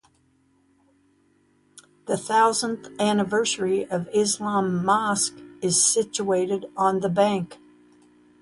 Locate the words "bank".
7.09-7.59